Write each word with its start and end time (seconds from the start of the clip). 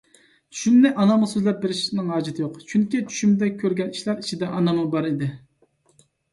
چۈشۈمنى 0.53 0.91
ئانامغا 1.01 1.29
سۆزلەپ 1.33 1.59
بېرىشنىڭ 1.65 2.09
ھاجىتى 2.15 2.43
يوق، 2.45 2.57
چۈنكى 2.73 3.03
چۈشۈمدە 3.13 3.53
كۆرگەن 3.61 3.95
ئىشلار 3.95 4.21
ئىچىدە 4.27 4.51
ئاناممۇ 4.57 4.91
بار 4.97 5.15
ئىدى. 5.15 5.33